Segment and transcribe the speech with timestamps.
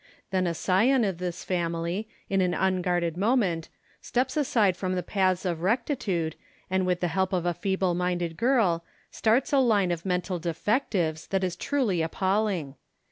[0.31, 3.69] Then a scion of this fam ily, in an unguarded moment,
[4.01, 6.35] steps aside from the paths of rectitude
[6.71, 11.27] and with the help of a feeble minded girl, starts a line of mental defectives
[11.27, 12.73] that is truly appalling.